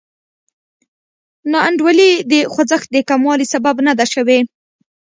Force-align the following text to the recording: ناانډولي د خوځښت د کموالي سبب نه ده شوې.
ناانډولي 1.51 2.11
د 2.31 2.33
خوځښت 2.53 2.87
د 2.91 2.97
کموالي 3.09 3.45
سبب 3.53 3.75
نه 3.87 3.93
ده 3.99 4.05
شوې. 4.13 4.39